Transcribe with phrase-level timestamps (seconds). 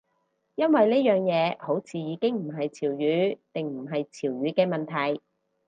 [0.55, 5.21] 因為呢樣嘢好似已經唔係潮語定唔係潮語嘅問題